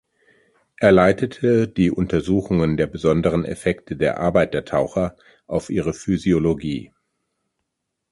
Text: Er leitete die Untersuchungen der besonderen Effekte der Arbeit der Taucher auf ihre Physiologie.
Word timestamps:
Er 0.77 0.91
leitete 0.91 1.67
die 1.67 1.91
Untersuchungen 1.91 2.75
der 2.75 2.87
besonderen 2.87 3.45
Effekte 3.45 3.95
der 3.95 4.19
Arbeit 4.19 4.55
der 4.55 4.65
Taucher 4.65 5.15
auf 5.45 5.69
ihre 5.69 5.93
Physiologie. 5.93 6.91